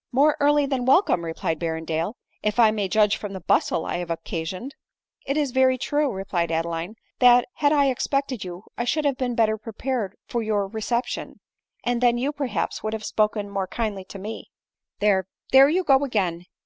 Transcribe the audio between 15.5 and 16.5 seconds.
there you go again.